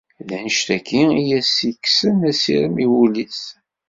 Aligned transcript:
D 0.27 0.29
annect-agi 0.37 1.03
i 1.21 1.25
as-ikksen 1.39 2.19
asirem 2.29 2.75
i 2.83 2.87
wul-is. 2.91 3.41